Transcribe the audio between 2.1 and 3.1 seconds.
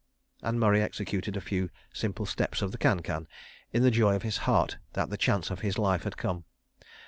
steps of the can